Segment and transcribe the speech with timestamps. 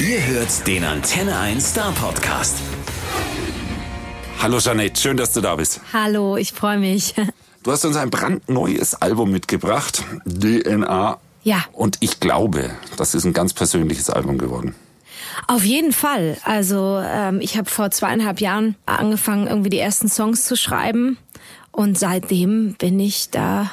[0.00, 2.56] Ihr hört den Antenne 1 Star Podcast.
[4.40, 5.82] Hallo Jeanette, schön, dass du da bist.
[5.92, 7.14] Hallo, ich freue mich.
[7.62, 11.18] Du hast uns ein brandneues Album mitgebracht, DNA.
[11.42, 11.64] Ja.
[11.72, 14.74] Und ich glaube, das ist ein ganz persönliches Album geworden.
[15.46, 16.38] Auf jeden Fall.
[16.44, 21.18] Also ähm, ich habe vor zweieinhalb Jahren angefangen, irgendwie die ersten Songs zu schreiben.
[21.72, 23.70] Und seitdem bin ich da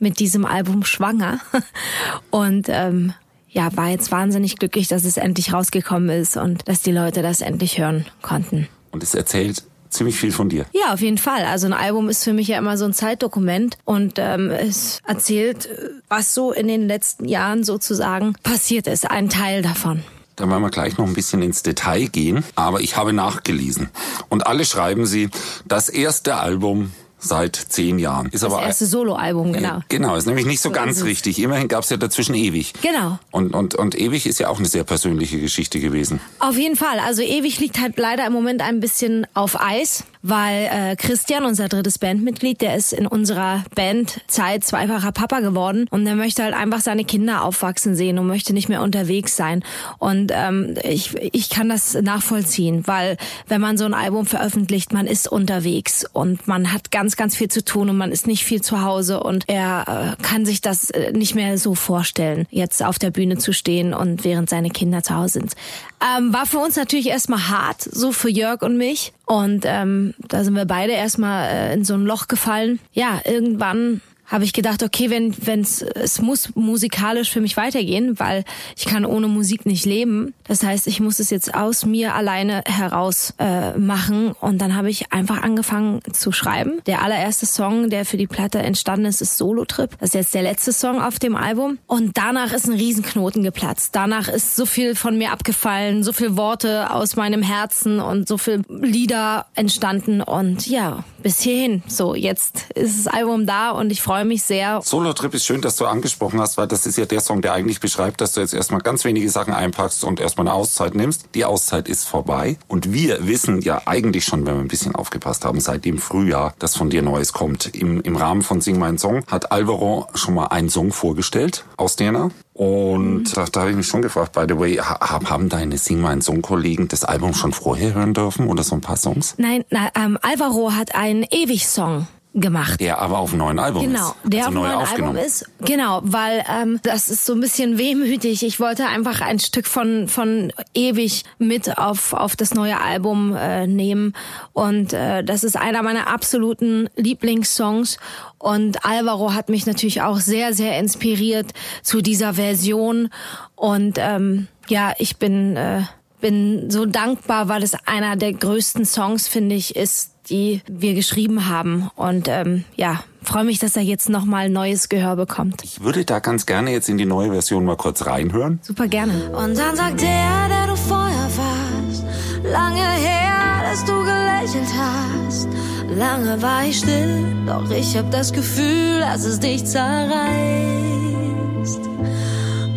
[0.00, 1.38] mit diesem Album schwanger.
[2.30, 3.14] Und ähm,
[3.58, 7.40] ja, war jetzt wahnsinnig glücklich, dass es endlich rausgekommen ist und dass die Leute das
[7.40, 8.68] endlich hören konnten.
[8.92, 10.64] Und es erzählt ziemlich viel von dir.
[10.72, 11.44] Ja, auf jeden Fall.
[11.44, 15.68] Also ein Album ist für mich ja immer so ein Zeitdokument und ähm, es erzählt,
[16.08, 19.10] was so in den letzten Jahren sozusagen passiert ist.
[19.10, 20.04] Ein Teil davon.
[20.36, 23.88] Da werden wir gleich noch ein bisschen ins Detail gehen, aber ich habe nachgelesen.
[24.28, 25.30] Und alle schreiben sie,
[25.66, 28.26] das erste Album seit zehn Jahren.
[28.26, 29.80] Ist das aber erste Soloalbum, genau.
[29.88, 31.40] Genau, ist nämlich nicht so, so ganz richtig.
[31.40, 32.72] Immerhin gab es ja dazwischen ewig.
[32.82, 33.18] Genau.
[33.30, 36.20] Und, und, und ewig ist ja auch eine sehr persönliche Geschichte gewesen.
[36.38, 36.98] Auf jeden Fall.
[37.00, 41.68] Also ewig liegt halt leider im Moment ein bisschen auf Eis weil äh, Christian, unser
[41.68, 46.80] drittes Bandmitglied, der ist in unserer Bandzeit zweifacher Papa geworden und der möchte halt einfach
[46.80, 49.62] seine Kinder aufwachsen sehen und möchte nicht mehr unterwegs sein.
[49.98, 55.06] Und ähm, ich, ich kann das nachvollziehen, weil wenn man so ein Album veröffentlicht, man
[55.06, 58.60] ist unterwegs und man hat ganz, ganz viel zu tun und man ist nicht viel
[58.60, 62.98] zu Hause und er äh, kann sich das äh, nicht mehr so vorstellen, jetzt auf
[62.98, 65.54] der Bühne zu stehen und während seine Kinder zu Hause sind.
[66.00, 69.12] Ähm, war für uns natürlich erstmal hart, so für Jörg und mich.
[69.26, 72.78] Und ähm, da sind wir beide erstmal äh, in so ein Loch gefallen.
[72.92, 78.44] Ja, irgendwann habe ich gedacht, okay, wenn wenn's es muss musikalisch für mich weitergehen, weil
[78.76, 80.34] ich kann ohne Musik nicht leben.
[80.46, 84.90] Das heißt, ich muss es jetzt aus mir alleine heraus äh, machen und dann habe
[84.90, 86.80] ich einfach angefangen zu schreiben.
[86.86, 89.90] Der allererste Song, der für die Platte entstanden ist, ist Solo Trip.
[89.98, 93.96] Das ist jetzt der letzte Song auf dem Album und danach ist ein Riesenknoten geplatzt.
[93.96, 98.36] Danach ist so viel von mir abgefallen, so viel Worte aus meinem Herzen und so
[98.36, 101.82] viel Lieder entstanden und ja, bis hierhin.
[101.86, 104.80] So, jetzt ist das Album da und ich freue freue mich sehr.
[104.82, 107.52] Solo Trip ist schön, dass du angesprochen hast, weil das ist ja der Song, der
[107.52, 111.26] eigentlich beschreibt, dass du jetzt erstmal ganz wenige Sachen einpackst und erstmal eine Auszeit nimmst.
[111.36, 112.58] Die Auszeit ist vorbei.
[112.66, 116.52] Und wir wissen ja eigentlich schon, wenn wir ein bisschen aufgepasst haben, seit dem Frühjahr,
[116.58, 117.72] dass von dir Neues kommt.
[117.76, 121.94] Im, im Rahmen von Sing Mein Song hat Alvaro schon mal einen Song vorgestellt aus
[121.94, 122.30] DNA.
[122.54, 123.32] Und mhm.
[123.32, 126.42] da, da habe ich mich schon gefragt, by the way, haben deine Sing Mein Song
[126.42, 129.36] Kollegen das Album schon vorher hören dürfen oder so ein paar Songs?
[129.38, 132.08] Nein, na, ähm, Alvaro hat einen Ewig-Song
[132.40, 132.80] gemacht.
[132.80, 134.14] Der aber auf einem neuen Album genau, ist.
[134.22, 135.50] Genau, der also auf einem neuen Album ist.
[135.60, 138.42] Genau, weil ähm, das ist so ein bisschen wehmütig.
[138.42, 143.66] Ich wollte einfach ein Stück von von ewig mit auf auf das neue Album äh,
[143.66, 144.14] nehmen
[144.52, 147.98] und äh, das ist einer meiner absoluten Lieblingssongs
[148.38, 153.10] und Alvaro hat mich natürlich auch sehr sehr inspiriert zu dieser Version
[153.56, 155.82] und ähm, ja, ich bin äh,
[156.20, 161.48] bin so dankbar, weil es einer der größten Songs finde ich ist die wir geschrieben
[161.48, 161.90] haben.
[161.96, 165.62] Und ähm, ja, freue mich, dass er jetzt nochmal neues Gehör bekommt.
[165.64, 168.60] Ich würde da ganz gerne jetzt in die neue Version mal kurz reinhören.
[168.62, 169.30] Super gerne.
[169.30, 172.04] Und dann sagt der, der du vorher warst,
[172.44, 175.48] lange her, dass du gelächelt hast.
[175.96, 180.18] Lange war ich still, doch ich hab das Gefühl, dass es dich zerreißt.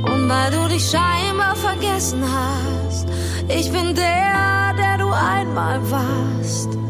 [0.04, 3.08] Und weil du dich scheinbar vergessen hast,
[3.48, 6.81] ich bin der, der du einmal warst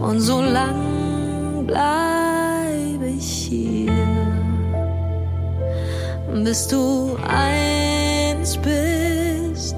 [0.00, 3.92] und so lang bleibe ich hier,
[6.44, 9.76] bis du eins bist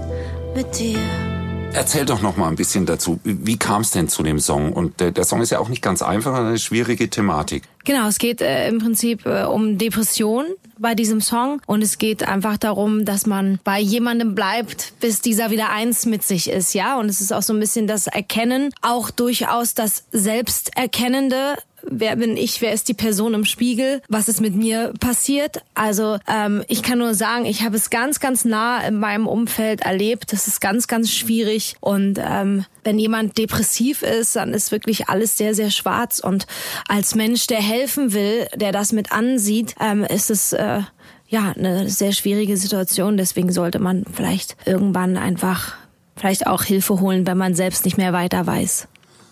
[0.55, 1.30] mit dir.
[1.73, 3.21] Erzähl doch noch mal ein bisschen dazu.
[3.23, 4.73] Wie kam es denn zu dem Song?
[4.73, 7.63] Und der, der, Song ist ja auch nicht ganz einfach, eine schwierige Thematik.
[7.85, 10.47] Genau, es geht äh, im Prinzip äh, um Depression
[10.79, 15.51] bei diesem Song und es geht einfach darum, dass man bei jemandem bleibt, bis dieser
[15.51, 16.99] wieder eins mit sich ist, ja.
[16.99, 22.37] Und es ist auch so ein bisschen das Erkennen, auch durchaus das Selbsterkennende wer bin
[22.37, 25.63] ich, wer ist die Person im Spiegel, was ist mit mir passiert.
[25.75, 29.83] Also ähm, ich kann nur sagen, ich habe es ganz, ganz nah in meinem Umfeld
[29.83, 30.33] erlebt.
[30.33, 31.77] Das ist ganz, ganz schwierig.
[31.81, 36.19] Und ähm, wenn jemand depressiv ist, dann ist wirklich alles sehr, sehr schwarz.
[36.19, 36.47] Und
[36.89, 40.81] als Mensch, der helfen will, der das mit ansieht, ähm, ist es äh,
[41.29, 43.17] ja eine sehr schwierige Situation.
[43.17, 45.75] Deswegen sollte man vielleicht irgendwann einfach
[46.17, 48.89] vielleicht auch Hilfe holen, wenn man selbst nicht mehr weiter weiß.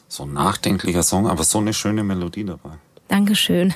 [0.08, 2.70] So ein nachdenklicher Song, aber so eine schöne Melodie dabei.
[3.08, 3.74] Dankeschön.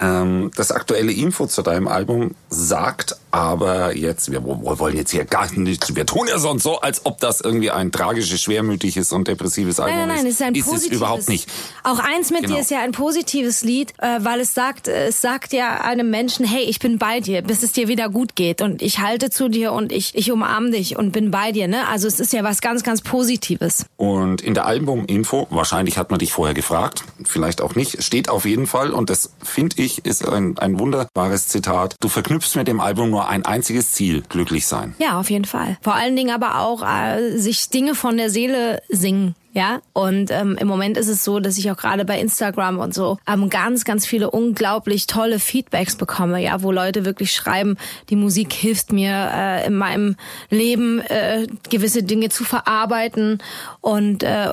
[0.00, 5.50] Ähm, das aktuelle Info zu deinem Album sagt Aber jetzt, wir wollen jetzt hier gar
[5.52, 9.80] nicht, wir tun ja sonst so, als ob das irgendwie ein tragisches, schwermütiges und depressives
[9.80, 10.34] Album nein, nein, nein, ist.
[10.34, 10.90] es ist ein ist positives.
[10.92, 11.48] es überhaupt nicht.
[11.82, 12.56] Auch eins mit Genau.
[12.56, 16.44] dir ist ja ein positives Lied, äh, weil es sagt, es sagt ja einem Menschen,
[16.44, 19.48] hey, ich bin bei dir, bis es dir wieder gut geht und ich halte zu
[19.48, 21.88] dir und ich, ich umarme dich und bin bei dir, ne?
[21.88, 23.86] Also es ist ja was ganz, ganz Positives.
[23.96, 28.44] Und in der Albuminfo, wahrscheinlich hat man dich vorher gefragt, vielleicht auch nicht, steht auf
[28.44, 32.80] jeden Fall, und das finde ich ist ein, ein wunderbares Zitat, du verknüpfst mit dem
[32.80, 34.94] Album nur ein einziges Ziel, glücklich sein.
[34.98, 35.76] Ja, auf jeden Fall.
[35.80, 39.34] Vor allen Dingen aber auch äh, sich Dinge von der Seele singen.
[39.54, 42.94] Ja, und ähm, im Moment ist es so, dass ich auch gerade bei Instagram und
[42.94, 47.76] so ähm, ganz, ganz viele unglaublich tolle Feedbacks bekomme, ja, wo Leute wirklich schreiben,
[48.08, 50.16] die Musik hilft mir äh, in meinem
[50.48, 53.42] Leben äh, gewisse Dinge zu verarbeiten
[53.82, 54.48] und äh,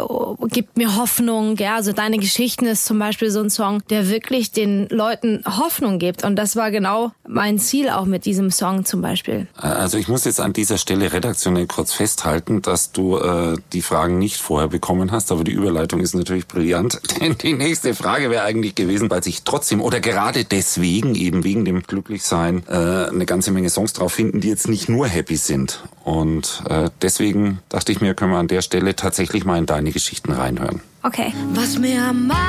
[0.48, 1.56] gibt mir Hoffnung.
[1.56, 6.00] Ja, also deine Geschichten ist zum Beispiel so ein Song, der wirklich den Leuten Hoffnung
[6.00, 6.26] gibt.
[6.26, 9.48] Und das war genau mein Ziel auch mit diesem Song zum Beispiel.
[9.56, 14.20] Also ich muss jetzt an dieser Stelle redaktionell kurz festhalten, dass du äh, die Fragen
[14.20, 17.00] nicht vorher bekommen hast, aber die Überleitung ist natürlich brillant.
[17.22, 21.64] Denn die nächste Frage wäre eigentlich gewesen, weil sich trotzdem oder gerade deswegen eben wegen
[21.64, 25.84] dem Glücklichsein äh, eine ganze Menge Songs drauf finden, die jetzt nicht nur happy sind.
[26.04, 29.92] Und äh, deswegen dachte ich mir, können wir an der Stelle tatsächlich mal in deine
[29.92, 30.82] Geschichten reinhören.
[31.04, 31.34] Okay.
[31.54, 32.40] Was mir am meisten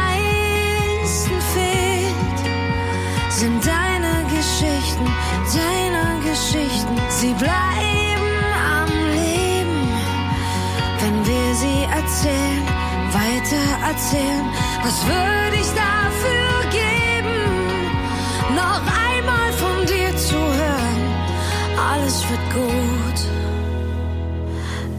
[1.53, 2.41] fehlt,
[3.29, 5.05] sind deine Geschichten,
[5.53, 6.97] deine Geschichten.
[7.11, 7.90] Sie bleiben
[12.21, 12.67] erzählen,
[13.13, 14.45] weiter erzählen.
[14.83, 17.39] Was würde ich dafür geben,
[18.55, 21.01] noch einmal von dir zu hören?
[21.79, 23.21] Alles wird gut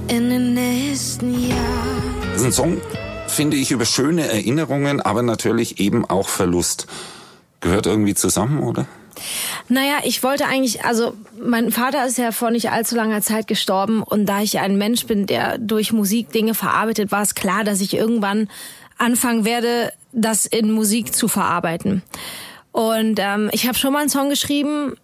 [0.08, 2.22] in den nächsten Jahren.
[2.34, 2.82] Das ist ein Song,
[3.28, 6.88] finde ich, über schöne Erinnerungen, aber natürlich eben auch Verlust.
[7.60, 8.88] Gehört irgendwie zusammen, oder?
[9.68, 14.04] Naja, ich wollte eigentlich, also mein Vater ist ja vor nicht allzu langer Zeit gestorben
[14.04, 17.82] und da ich ein Mensch bin, der durch Musik Dinge verarbeitet, war es klar, dass
[17.82, 18.50] ich irgendwann
[18.98, 22.04] anfangen werde, das in Musik zu verarbeiten.
[22.72, 24.96] Und ähm, ich habe schon mal einen Song geschrieben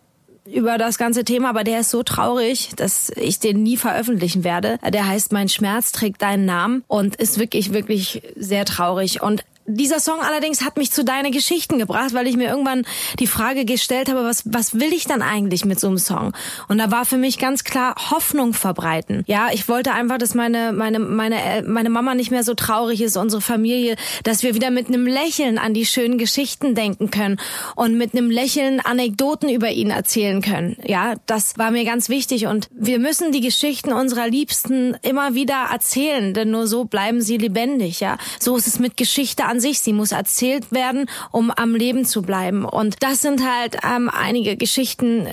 [0.46, 4.80] über das ganze Thema, aber der ist so traurig, dass ich den nie veröffentlichen werde.
[4.88, 9.22] Der heißt Mein Schmerz trägt deinen Namen und ist wirklich, wirklich sehr traurig.
[9.22, 12.86] Und dieser Song allerdings hat mich zu deine Geschichten gebracht, weil ich mir irgendwann
[13.20, 16.34] die Frage gestellt habe, was, was will ich dann eigentlich mit so einem Song?
[16.70, 19.24] Und da war für mich ganz klar Hoffnung verbreiten.
[19.28, 23.18] Ja, ich wollte einfach, dass meine, meine, meine, meine Mama nicht mehr so traurig ist,
[23.18, 27.38] unsere Familie, dass wir wieder mit einem Lächeln an die schönen Geschichten denken können
[27.76, 30.78] und mit einem Lächeln Anekdoten über ihn erzählen können.
[30.86, 35.68] Ja, das war mir ganz wichtig und wir müssen die Geschichten unserer Liebsten immer wieder
[35.72, 38.00] erzählen, denn nur so bleiben sie lebendig.
[38.00, 39.80] Ja, so ist es mit Geschichte an sich.
[39.80, 42.66] Sie muss erzählt werden, um am Leben zu bleiben.
[42.66, 45.28] Und das sind halt ähm, einige Geschichten,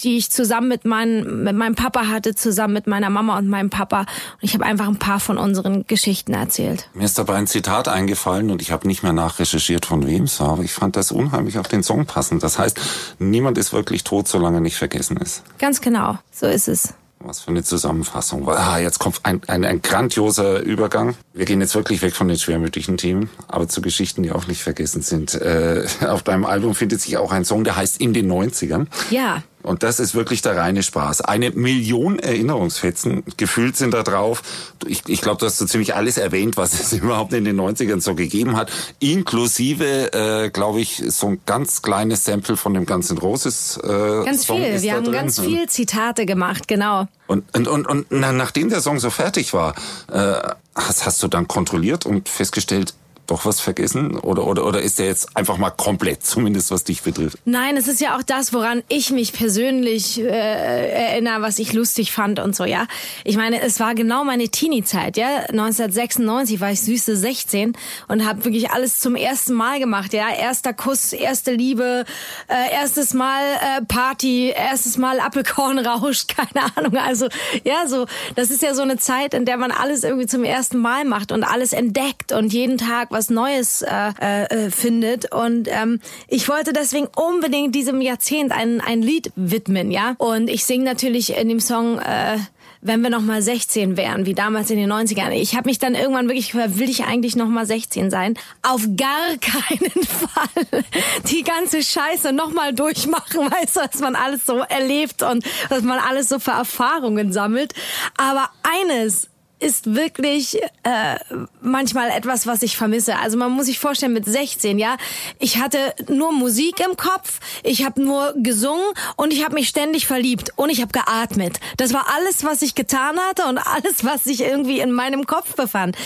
[0.00, 3.70] die ich zusammen mit, meinen, mit meinem Papa hatte, zusammen mit meiner Mama und meinem
[3.70, 4.00] Papa.
[4.00, 6.88] Und ich habe einfach ein paar von unseren Geschichten erzählt.
[6.94, 10.40] Mir ist dabei ein Zitat eingefallen und ich habe nicht mehr nachrecherchiert, von wem es
[10.40, 12.42] war, aber ich fand das unheimlich auf den Song passend.
[12.42, 12.80] Das heißt,
[13.18, 15.42] niemand ist wirklich tot, solange er nicht vergessen ist.
[15.58, 16.94] Ganz genau, so ist es.
[17.24, 18.48] Was für eine Zusammenfassung.
[18.48, 21.14] Ah, jetzt kommt ein, ein, ein grandioser Übergang.
[21.32, 24.62] Wir gehen jetzt wirklich weg von den schwermütigen Themen, aber zu Geschichten, die auch nicht
[24.62, 25.34] vergessen sind.
[25.34, 28.86] Äh, auf deinem Album findet sich auch ein Song, der heißt In den 90ern.
[29.10, 31.20] Ja, Und das ist wirklich der reine Spaß.
[31.22, 34.42] Eine Million Erinnerungsfetzen gefühlt sind da drauf.
[34.86, 38.00] Ich, ich glaube, du hast so ziemlich alles erwähnt, was es überhaupt in den 90ern
[38.00, 38.70] so gegeben hat.
[38.98, 43.88] Inklusive, äh, glaube ich, so ein ganz kleines Sample von dem ganzen Roses äh,
[44.24, 44.82] ganz Song viel.
[44.82, 45.12] Wir haben drin.
[45.14, 47.06] ganz viel Zitate gemacht, genau.
[47.26, 49.74] Und, und, und, und na, nachdem der Song so fertig war,
[50.10, 50.34] äh,
[50.74, 52.94] hast, hast du dann kontrolliert und festgestellt,
[53.26, 54.18] doch was vergessen?
[54.18, 57.38] Oder, oder, oder ist der jetzt einfach mal komplett, zumindest was dich betrifft?
[57.44, 62.12] Nein, es ist ja auch das, woran ich mich persönlich äh, erinnere, was ich lustig
[62.12, 62.86] fand und so, ja.
[63.24, 65.28] Ich meine, es war genau meine Teenie-Zeit, ja.
[65.48, 67.74] 1996 war ich süße 16
[68.08, 70.28] und habe wirklich alles zum ersten Mal gemacht, ja.
[70.30, 72.04] Erster Kuss, erste Liebe,
[72.48, 76.96] äh, erstes Mal äh, Party, erstes Mal Apfelkornrausch, keine Ahnung.
[76.96, 77.28] Also,
[77.64, 80.78] ja, so, das ist ja so eine Zeit, in der man alles irgendwie zum ersten
[80.78, 85.32] Mal macht und alles entdeckt und jeden Tag was Neues äh, äh, findet.
[85.32, 90.14] Und ähm, ich wollte deswegen unbedingt diesem Jahrzehnt ein, ein Lied widmen, ja.
[90.18, 92.38] Und ich singe natürlich in dem Song äh,
[92.82, 95.30] wenn wir noch mal 16 wären, wie damals in den 90ern.
[95.30, 98.34] Ich habe mich dann irgendwann wirklich gefragt, will ich eigentlich noch mal 16 sein?
[98.62, 100.84] Auf gar keinen Fall
[101.30, 105.82] die ganze Scheiße noch mal durchmachen, weißt du, dass man alles so erlebt und dass
[105.82, 107.72] man alles so für Erfahrungen sammelt.
[108.16, 109.28] Aber eines
[109.62, 111.16] ist wirklich äh,
[111.60, 113.18] manchmal etwas, was ich vermisse.
[113.18, 114.96] Also man muss sich vorstellen, mit 16, ja,
[115.38, 115.78] ich hatte
[116.08, 118.84] nur Musik im Kopf, ich habe nur gesungen
[119.16, 121.60] und ich habe mich ständig verliebt und ich habe geatmet.
[121.76, 125.54] Das war alles, was ich getan hatte und alles, was sich irgendwie in meinem Kopf
[125.54, 125.96] befand.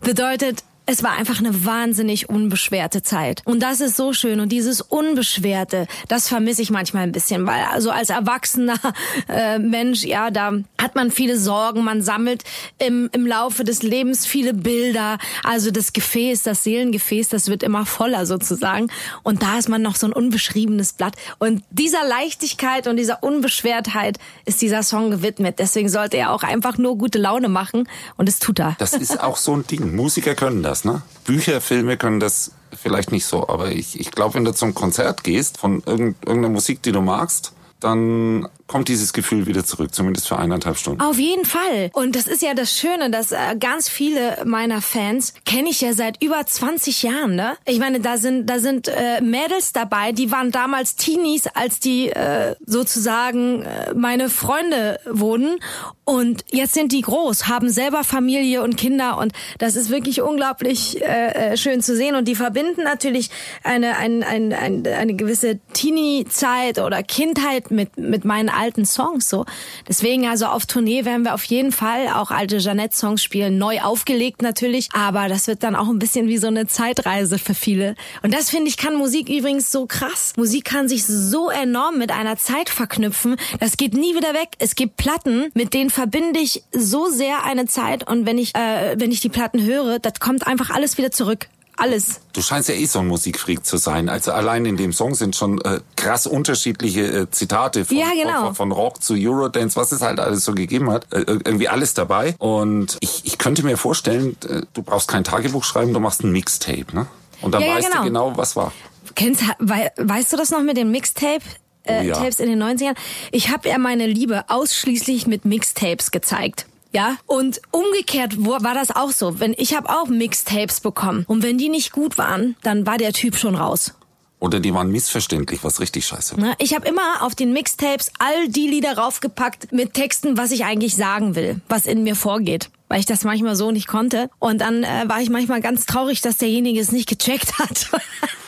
[0.00, 3.42] Bedeutet, es war einfach eine wahnsinnig unbeschwerte Zeit.
[3.44, 4.40] Und das ist so schön.
[4.40, 8.74] Und dieses Unbeschwerte, das vermisse ich manchmal ein bisschen, weil also als erwachsener
[9.28, 12.42] äh, Mensch, ja, da hat man viele Sorgen, man sammelt
[12.78, 15.18] im, im Laufe des Lebens viele Bilder.
[15.44, 18.90] Also das Gefäß, das Seelengefäß, das wird immer voller sozusagen.
[19.22, 21.14] Und da ist man noch so ein unbeschriebenes Blatt.
[21.38, 25.60] Und dieser Leichtigkeit und dieser Unbeschwertheit ist dieser Song gewidmet.
[25.60, 27.88] Deswegen sollte er auch einfach nur gute Laune machen.
[28.16, 28.74] Und es tut er.
[28.80, 29.94] Das ist auch so ein Ding.
[29.94, 31.02] Musiker können das das, ne?
[31.24, 35.24] Bücher, Filme können das vielleicht nicht so, aber ich, ich glaube, wenn du zum Konzert
[35.24, 40.38] gehst von irgendeiner Musik, die du magst, dann kommt dieses Gefühl wieder zurück, zumindest für
[40.38, 41.00] eineinhalb Stunden.
[41.00, 41.90] Auf jeden Fall.
[41.92, 45.92] Und das ist ja das Schöne, dass äh, ganz viele meiner Fans kenne ich ja
[45.92, 47.34] seit über 20 Jahren.
[47.34, 47.56] Ne?
[47.64, 52.10] Ich meine, da sind da sind äh, Mädels dabei, die waren damals Teenies, als die
[52.10, 55.58] äh, sozusagen äh, meine Freunde wurden.
[56.04, 59.18] Und jetzt sind die groß, haben selber Familie und Kinder.
[59.18, 62.14] Und das ist wirklich unglaublich äh, äh schön zu sehen.
[62.14, 63.30] Und die verbinden natürlich
[63.62, 69.46] eine, ein, ein, ein, eine gewisse Teenie-Zeit oder Kindheit mit, mit meinen alten Songs so.
[69.88, 74.42] Deswegen also auf Tournee werden wir auf jeden Fall auch alte Jeanette-Songs spielen, neu aufgelegt
[74.42, 77.94] natürlich, aber das wird dann auch ein bisschen wie so eine Zeitreise für viele.
[78.22, 80.32] Und das finde ich kann Musik übrigens so krass.
[80.36, 83.36] Musik kann sich so enorm mit einer Zeit verknüpfen.
[83.58, 84.50] Das geht nie wieder weg.
[84.58, 88.94] Es gibt Platten, mit denen verbinde ich so sehr eine Zeit und wenn ich äh,
[88.98, 91.48] wenn ich die Platten höre, das kommt einfach alles wieder zurück
[91.80, 92.20] alles.
[92.32, 94.08] Du scheinst ja eh so ein Musikfreak zu sein.
[94.08, 98.46] Also allein in dem Song sind schon äh, krass unterschiedliche äh, Zitate von, ja, genau.
[98.46, 101.12] von, von, Rock zu Eurodance, was es halt alles so gegeben hat.
[101.12, 102.34] Äh, irgendwie alles dabei.
[102.38, 106.32] Und ich, ich könnte mir vorstellen, äh, du brauchst kein Tagebuch schreiben, du machst ein
[106.32, 107.06] Mixtape, ne?
[107.40, 108.02] Und dann ja, weißt genau.
[108.02, 108.72] du genau, was war.
[109.14, 111.42] Kennst, we, weißt du das noch mit dem Mixtape?
[111.84, 112.14] Äh, oh, ja.
[112.14, 112.94] Tapes in den 90ern.
[113.32, 116.66] Ich habe ja meine Liebe ausschließlich mit Mixtapes gezeigt.
[116.92, 119.38] Ja, und umgekehrt war das auch so.
[119.38, 123.12] Wenn ich habe auch Mixtapes bekommen und wenn die nicht gut waren, dann war der
[123.12, 123.94] Typ schon raus.
[124.40, 126.54] Oder die waren missverständlich, was richtig scheiße war.
[126.58, 130.96] Ich habe immer auf den Mixtapes all die Lieder raufgepackt mit Texten, was ich eigentlich
[130.96, 134.28] sagen will, was in mir vorgeht weil ich das manchmal so nicht konnte.
[134.40, 137.88] Und dann äh, war ich manchmal ganz traurig, dass derjenige es nicht gecheckt hat.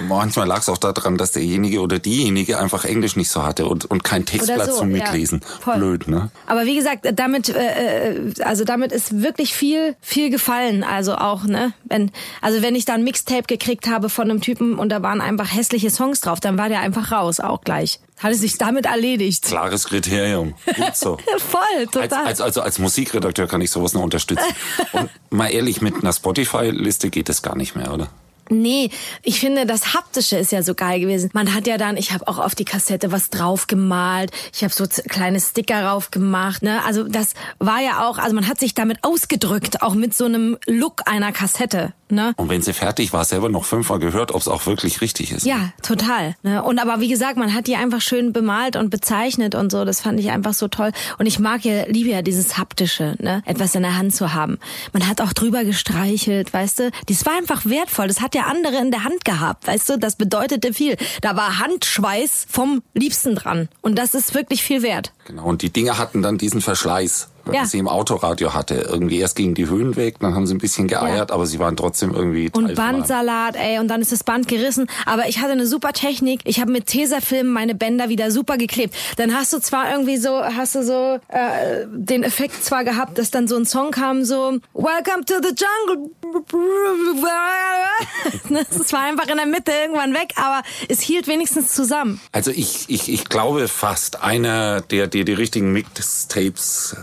[0.00, 3.84] Manchmal lag es auch daran, dass derjenige oder diejenige einfach Englisch nicht so hatte und,
[3.86, 5.40] und kein Textblatt so, zum Mitlesen.
[5.66, 6.30] Ja, Blöd, ne?
[6.46, 10.84] Aber wie gesagt, damit, äh, äh, also damit ist wirklich viel, viel gefallen.
[10.84, 11.72] Also auch, ne?
[11.84, 12.10] Wenn,
[12.40, 15.90] also wenn ich dann Mixtape gekriegt habe von einem Typen und da waren einfach hässliche
[15.90, 18.00] Songs drauf, dann war der einfach raus, auch gleich.
[18.18, 19.44] Hat es sich damit erledigt.
[19.44, 20.54] Klares Kriterium.
[20.66, 21.18] Gut so.
[21.38, 22.02] Voll, total.
[22.02, 24.44] Als, als, also als Musikredakteur kann ich sowas noch unterstützen.
[24.92, 28.08] Und mal ehrlich, mit einer Spotify-Liste geht es gar nicht mehr, oder?
[28.50, 28.90] Nee,
[29.22, 31.30] ich finde, das Haptische ist ja so geil gewesen.
[31.32, 34.72] Man hat ja dann, ich habe auch auf die Kassette was drauf gemalt, ich habe
[34.72, 36.62] so kleine Sticker drauf gemacht.
[36.62, 36.84] Ne?
[36.84, 40.58] Also das war ja auch, also man hat sich damit ausgedrückt, auch mit so einem
[40.66, 41.92] Look einer Kassette.
[42.14, 42.32] Ne?
[42.36, 45.44] Und wenn sie fertig war, selber noch fünfmal gehört, ob es auch wirklich richtig ist.
[45.44, 46.36] Ja, total.
[46.42, 46.62] Ne?
[46.62, 49.84] Und aber wie gesagt, man hat die einfach schön bemalt und bezeichnet und so.
[49.84, 50.92] Das fand ich einfach so toll.
[51.18, 53.42] Und ich mag ja, liebe ja dieses haptische, ne?
[53.44, 54.58] etwas in der Hand zu haben.
[54.92, 56.90] Man hat auch drüber gestreichelt, weißt du.
[57.06, 58.08] Das war einfach wertvoll.
[58.08, 59.98] Das hat der andere in der Hand gehabt, weißt du.
[59.98, 60.96] Das bedeutete viel.
[61.20, 63.68] Da war Handschweiß vom Liebsten dran.
[63.82, 65.12] Und das ist wirklich viel wert.
[65.26, 65.44] Genau.
[65.44, 67.64] Und die Dinge hatten dann diesen Verschleiß ja.
[67.64, 68.74] sie im Autoradio hatte.
[68.74, 71.34] Irgendwie erst gingen die Höhen weg, dann haben sie ein bisschen geeiert, ja.
[71.34, 72.50] aber sie waren trotzdem irgendwie.
[72.52, 74.86] Und Bandsalat, ey, und dann ist das Band gerissen.
[75.06, 76.40] Aber ich hatte eine super Technik.
[76.44, 78.94] Ich habe mit Tesafilm meine Bänder wieder super geklebt.
[79.16, 83.30] Dann hast du zwar irgendwie so, hast du so äh, den Effekt zwar gehabt, dass
[83.30, 86.10] dann so ein Song kam, so Welcome to the Jungle.
[88.84, 92.20] Es war einfach in der Mitte irgendwann weg, aber es hielt wenigstens zusammen.
[92.32, 96.96] Also ich, ich, ich glaube fast einer, der dir die richtigen Mixtapes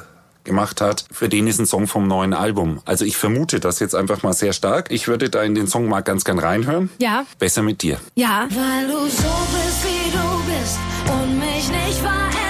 [0.43, 2.81] gemacht hat, für den ist ein Song vom neuen Album.
[2.85, 4.91] Also ich vermute das jetzt einfach mal sehr stark.
[4.91, 6.89] Ich würde da in den Song mal ganz gern reinhören.
[6.99, 7.25] Ja.
[7.39, 7.99] Besser mit dir.
[8.15, 8.47] Ja.
[8.49, 10.77] Weil du so bist, wie du bist
[11.11, 12.40] und mich nicht verändern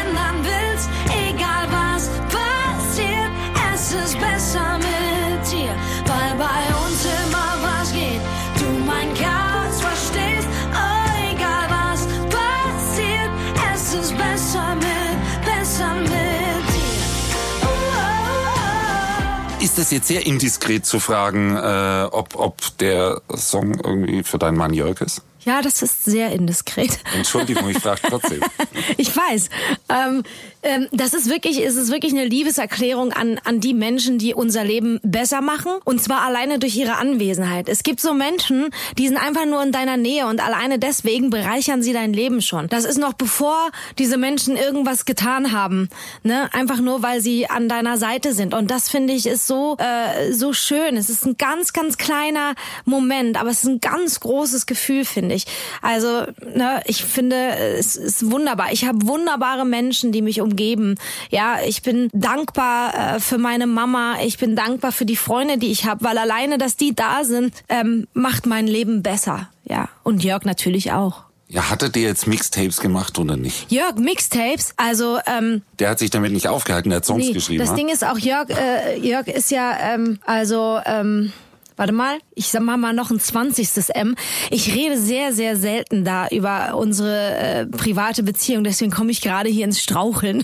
[19.91, 24.73] Ist jetzt sehr indiskret zu fragen, äh, ob, ob der Song irgendwie für deinen Mann
[24.73, 25.21] Jörg ist?
[25.43, 26.99] Ja, das ist sehr indiskret.
[27.15, 28.41] Entschuldigung, ich frage trotzdem.
[28.97, 29.49] ich weiß.
[29.89, 30.23] Ähm,
[30.61, 34.63] ähm, das ist wirklich, es ist wirklich eine Liebeserklärung an, an die Menschen, die unser
[34.63, 35.71] Leben besser machen.
[35.83, 37.69] Und zwar alleine durch ihre Anwesenheit.
[37.69, 38.69] Es gibt so Menschen,
[38.99, 42.67] die sind einfach nur in deiner Nähe und alleine deswegen bereichern sie dein Leben schon.
[42.67, 45.89] Das ist noch bevor diese Menschen irgendwas getan haben.
[46.21, 46.53] Ne?
[46.53, 48.53] Einfach nur, weil sie an deiner Seite sind.
[48.53, 50.97] Und das finde ich ist so, äh, so schön.
[50.97, 52.53] Es ist ein ganz, ganz kleiner
[52.85, 55.45] Moment, aber es ist ein ganz großes Gefühl, finde finde ich.
[55.81, 57.35] Also, ne, ich finde,
[57.77, 58.71] es ist wunderbar.
[58.71, 60.95] Ich habe wunderbare Menschen, die mich umgeben.
[61.29, 64.15] Ja, ich bin dankbar äh, für meine Mama.
[64.23, 67.53] Ich bin dankbar für die Freunde, die ich habe, weil alleine, dass die da sind,
[67.69, 69.49] ähm, macht mein Leben besser.
[69.63, 71.23] Ja, und Jörg natürlich auch.
[71.51, 73.69] Ja, hattet ihr jetzt Mixtapes gemacht oder nicht?
[73.69, 77.59] Jörg, Mixtapes, also ähm, Der hat sich damit nicht aufgehalten, der hat Songs nee, geschrieben.
[77.59, 77.75] das ha?
[77.75, 81.33] Ding ist auch Jörg, äh, Jörg ist ja ähm, also ähm,
[81.77, 84.15] Warte mal, ich sag mal mal noch ein zwanzigstes M.
[84.49, 89.49] Ich rede sehr, sehr selten da über unsere äh, private Beziehung, deswegen komme ich gerade
[89.49, 90.43] hier ins Straucheln,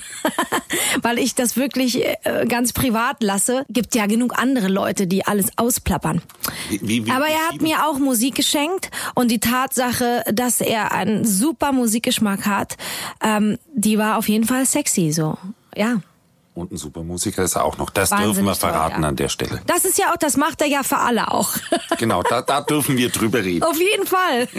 [1.01, 3.65] weil ich das wirklich äh, ganz privat lasse.
[3.69, 6.21] Gibt ja genug andere Leute, die alles ausplappern.
[6.69, 11.25] Wie, wie, Aber er hat mir auch Musik geschenkt und die Tatsache, dass er einen
[11.25, 12.77] super Musikgeschmack hat,
[13.21, 15.37] ähm, die war auf jeden Fall sexy, so.
[15.75, 16.01] Ja.
[16.57, 17.91] Und ein super Musiker ist er auch noch.
[17.91, 19.09] Das Wahnsinnig dürfen wir toll, verraten ja.
[19.09, 19.61] an der Stelle.
[19.67, 21.51] Das ist ja auch, das macht er ja für alle auch.
[21.99, 23.63] Genau, da, da dürfen wir drüber reden.
[23.63, 24.47] auf jeden Fall.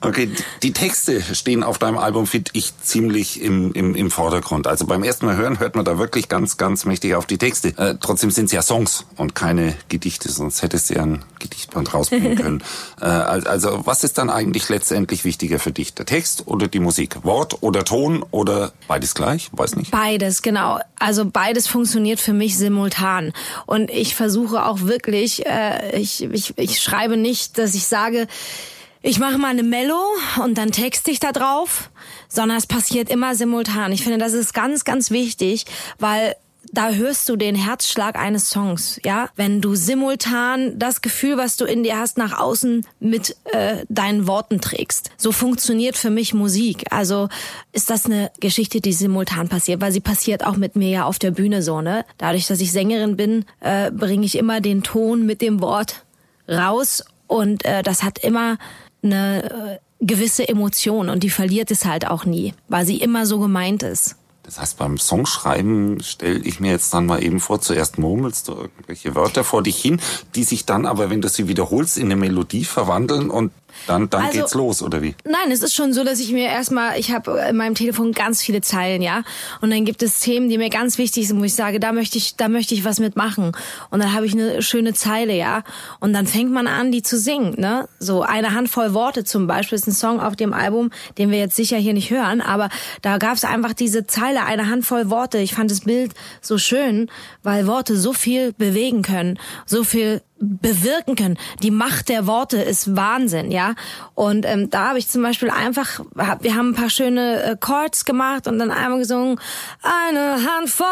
[0.00, 0.30] Okay,
[0.62, 4.66] die Texte stehen auf deinem Album, finde ich, ziemlich im, im, im Vordergrund.
[4.66, 7.68] Also beim ersten Mal hören hört man da wirklich ganz, ganz mächtig auf die Texte.
[7.76, 11.92] Äh, trotzdem sind es ja Songs und keine Gedichte, sonst hättest du ja ein Gedichtband
[11.92, 12.64] rausbringen können.
[13.00, 15.94] äh, al- also was ist dann eigentlich letztendlich wichtiger für dich?
[15.94, 17.24] Der Text oder die Musik?
[17.24, 19.50] Wort oder Ton oder beides gleich?
[19.52, 19.90] Weiß nicht.
[19.90, 20.80] Beides, genau.
[20.98, 23.32] Also beides funktioniert für mich simultan.
[23.66, 28.26] Und ich versuche auch wirklich, äh, ich, ich, ich schreibe nicht, dass ich sage,
[29.02, 30.00] ich mache mal eine Mello
[30.42, 31.90] und dann texte ich da drauf,
[32.28, 33.92] sondern es passiert immer simultan.
[33.92, 35.66] Ich finde, das ist ganz, ganz wichtig,
[35.98, 36.36] weil
[36.72, 39.28] da hörst du den Herzschlag eines Songs, ja?
[39.36, 44.26] Wenn du simultan das Gefühl, was du in dir hast, nach außen mit äh, deinen
[44.26, 45.10] Worten trägst.
[45.16, 46.84] So funktioniert für mich Musik.
[46.90, 47.28] Also
[47.72, 51.18] ist das eine Geschichte, die simultan passiert, weil sie passiert auch mit mir ja auf
[51.18, 52.04] der Bühne so, ne?
[52.18, 56.04] Dadurch, dass ich Sängerin bin, äh, bringe ich immer den Ton mit dem Wort
[56.48, 58.58] raus und äh, das hat immer
[59.02, 63.38] eine äh, gewisse Emotion und die verliert es halt auch nie, weil sie immer so
[63.38, 64.16] gemeint ist.
[64.44, 68.52] Das heißt, beim Songschreiben stelle ich mir jetzt dann mal eben vor, zuerst murmelst du
[68.52, 70.00] irgendwelche Wörter vor dich hin,
[70.34, 73.52] die sich dann aber, wenn du sie wiederholst, in eine Melodie verwandeln und
[73.88, 75.16] dann, dann Also- geht's los, oder wie?
[75.24, 78.40] Nein, es ist schon so, dass ich mir erstmal, ich habe in meinem Telefon ganz
[78.40, 79.24] viele Zeilen, ja.
[79.62, 82.16] Und dann gibt es Themen, die mir ganz wichtig sind, wo ich sage, da möchte
[82.16, 83.50] ich, da möchte ich was mitmachen.
[83.90, 85.64] Und dann habe ich eine schöne Zeile, ja.
[85.98, 87.88] Und dann fängt man an, die zu singen, ne?
[87.98, 91.56] So eine Handvoll Worte zum Beispiel ist ein Song auf dem Album, den wir jetzt
[91.56, 92.68] sicher hier nicht hören, aber
[93.02, 95.38] da gab es einfach diese Zeile, eine Handvoll Worte.
[95.38, 97.10] Ich fand das Bild so schön,
[97.42, 100.22] weil Worte so viel bewegen können, so viel
[100.60, 101.38] bewirken können.
[101.62, 103.74] Die Macht der Worte ist Wahnsinn, ja.
[104.14, 107.56] Und ähm, da habe ich zum Beispiel einfach, hab, wir haben ein paar schöne äh,
[107.58, 109.40] Chords gemacht und dann einmal gesungen,
[109.82, 110.86] eine Handvoll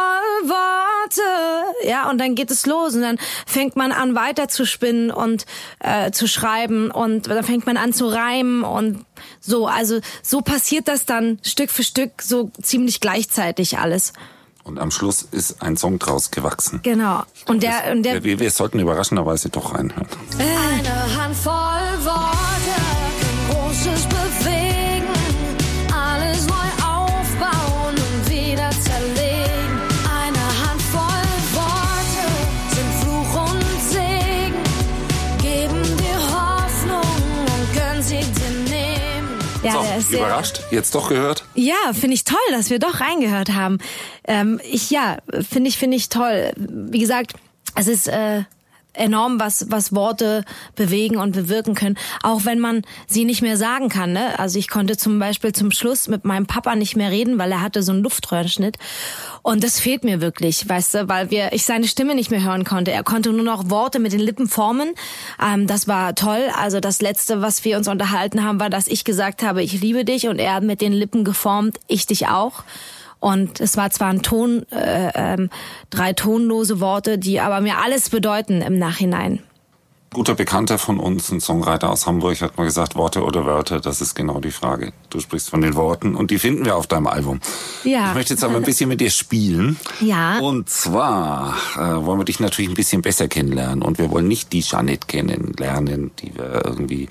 [0.44, 2.10] Worte, ja.
[2.10, 5.46] Und dann geht es los und dann fängt man an weiter zu spinnen und
[5.80, 9.04] äh, zu schreiben und dann fängt man an zu reimen und
[9.40, 9.66] so.
[9.66, 14.12] Also so passiert das dann Stück für Stück so ziemlich gleichzeitig alles.
[14.64, 16.81] Und am Schluss ist ein Song draus gewachsen.
[16.83, 17.22] Genau.
[17.48, 20.07] Und der, und der wir, wir sollten überraschenderweise doch reinhören.
[20.38, 22.91] Eine Handvoll Worte,
[40.06, 40.62] sehr, überrascht?
[40.70, 41.44] Jetzt doch gehört?
[41.54, 43.78] Ja, finde ich toll, dass wir doch reingehört haben.
[44.24, 46.52] Ähm, ich ja, finde ich finde ich toll.
[46.56, 47.34] Wie gesagt,
[47.74, 48.42] es ist äh,
[48.94, 53.88] enorm, was was Worte bewegen und bewirken können, auch wenn man sie nicht mehr sagen
[53.88, 54.12] kann.
[54.12, 54.38] Ne?
[54.38, 57.62] Also ich konnte zum Beispiel zum Schluss mit meinem Papa nicht mehr reden, weil er
[57.62, 58.78] hatte so einen Luftröhrenschnitt.
[59.42, 62.64] Und das fehlt mir wirklich, weißt du, weil wir ich seine Stimme nicht mehr hören
[62.64, 62.92] konnte.
[62.92, 64.92] Er konnte nur noch Worte mit den Lippen formen.
[65.42, 66.48] Ähm, das war toll.
[66.57, 70.05] Also das letzte, was wir uns unterhalten haben, war, dass ich gesagt habe, ich liebe
[70.05, 72.64] dich, und er mit den Lippen geformt, ich dich auch.
[73.22, 75.48] Und es war zwar ein Ton, äh, ähm,
[75.90, 79.38] drei tonlose Worte, die aber mir alles bedeuten im Nachhinein.
[80.12, 84.00] Guter Bekannter von uns, ein Songwriter aus Hamburg, hat mal gesagt, Worte oder Wörter, das
[84.00, 84.92] ist genau die Frage.
[85.08, 87.38] Du sprichst von den Worten und die finden wir auf deinem Album.
[87.85, 88.08] Ja.
[88.08, 89.78] Ich möchte jetzt aber ein bisschen mit dir spielen.
[90.00, 90.40] Ja.
[90.40, 94.52] Und zwar äh, wollen wir dich natürlich ein bisschen besser kennenlernen und wir wollen nicht
[94.52, 97.08] die Janet kennenlernen, die wir irgendwie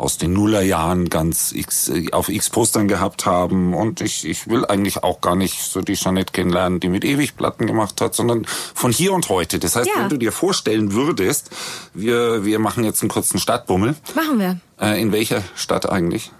[0.00, 3.74] aus den Nullerjahren ganz X, äh, auf X-Postern gehabt haben.
[3.74, 7.36] Und ich, ich will eigentlich auch gar nicht so die Jeanette kennenlernen, die mit ewig
[7.36, 9.58] Platten gemacht hat, sondern von hier und heute.
[9.58, 10.02] Das heißt, Ja.
[10.02, 11.50] wenn du dir vorstellen würdest,
[11.92, 13.94] wir, wir machen jetzt einen kurzen Stadtbummel.
[14.14, 14.58] Machen wir.
[14.80, 16.32] Äh, in welcher Stadt eigentlich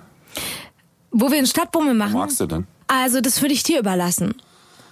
[1.11, 2.15] Wo wir einen Stadtbummel machen.
[2.15, 2.67] magst du denn?
[2.87, 4.35] Also, das würde ich dir überlassen.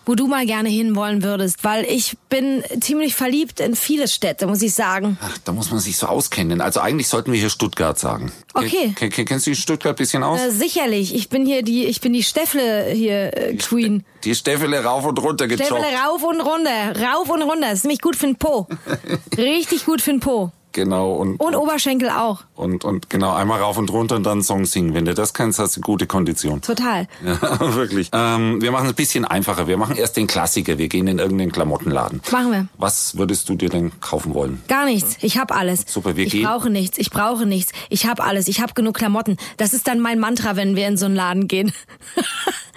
[0.09, 4.63] Wo du mal gerne hinwollen würdest, weil ich bin ziemlich verliebt in viele Städte, muss
[4.63, 5.19] ich sagen.
[5.21, 6.63] Ach, da muss man sich so auskennen.
[6.63, 8.33] Also eigentlich sollten wir hier Stuttgart sagen.
[8.55, 8.95] Okay.
[8.97, 10.41] Ken, ken, kennst du Stuttgart ein bisschen aus?
[10.41, 14.03] Äh, sicherlich, ich bin hier die, ich bin die Steffle hier äh, Queen.
[14.25, 15.67] Die Steffele rauf und runter gejoggt.
[15.67, 17.69] Steffle rauf und runter, rauf und runter.
[17.69, 18.67] Das ist nämlich gut für den Po.
[19.37, 20.53] Richtig gut für den Po.
[20.79, 22.45] Genau, und, Und Oberschenkel auch.
[22.55, 24.95] und, und genau, einmal rauf und runter und dann Song singen.
[24.95, 26.63] Wenn du das kannst, hast du gute Kondition.
[26.63, 27.09] Total.
[27.25, 28.11] Ja, wirklich.
[28.13, 29.67] Ähm, wir machen es ein bisschen einfacher.
[29.67, 30.79] Wir machen erst den Klassiker.
[30.79, 32.21] Wir gehen in irgendeinen Klamottenladen.
[32.31, 32.69] Machen wir.
[32.79, 34.63] Was würdest du dir denn kaufen wollen?
[34.69, 35.17] Gar nichts.
[35.21, 35.83] Ich hab alles.
[35.89, 36.97] Super, wir ich gehen- brauche nichts.
[36.97, 37.73] Ich brauche nichts.
[37.89, 38.47] Ich hab alles.
[38.47, 39.37] Ich hab genug Klamotten.
[39.57, 41.73] Das ist dann mein Mantra, wenn wir in so einen Laden gehen.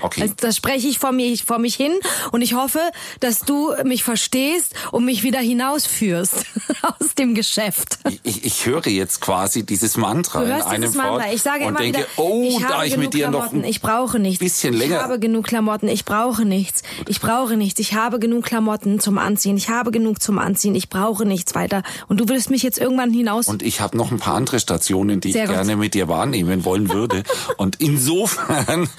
[0.03, 0.23] Okay.
[0.23, 1.91] Also, das spreche ich vor, mir, vor mich hin
[2.31, 2.79] und ich hoffe,
[3.19, 6.43] dass du mich verstehst und mich wieder hinausführst
[6.81, 7.90] aus dem Geschäft.
[8.23, 11.31] Ich, ich höre jetzt quasi dieses Mantra in einem Mantra.
[11.31, 13.39] Ich sage und immer denke, wieder, oh, ich da habe ich genug mit dir noch
[13.39, 13.63] Klamotten.
[13.63, 14.39] ein ich brauche nichts.
[14.39, 15.87] bisschen Ich länger- habe genug Klamotten.
[15.87, 16.81] Ich brauche nichts.
[17.07, 17.79] Ich brauche nichts.
[17.79, 19.55] Ich habe genug Klamotten zum Anziehen.
[19.57, 20.73] Ich habe genug zum Anziehen.
[20.75, 21.83] Ich brauche nichts weiter.
[22.07, 23.47] Und du willst mich jetzt irgendwann hinaus.
[23.47, 25.57] Und ich habe noch ein paar andere Stationen, die Sehr ich gut.
[25.57, 27.23] gerne mit dir wahrnehmen wollen würde.
[27.57, 28.89] Und insofern